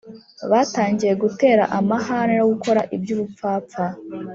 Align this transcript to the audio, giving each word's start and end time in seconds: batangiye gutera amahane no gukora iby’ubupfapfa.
batangiye 0.51 1.13
gutera 1.23 1.63
amahane 1.79 2.33
no 2.37 2.45
gukora 2.51 2.81
iby’ubupfapfa. 2.95 3.83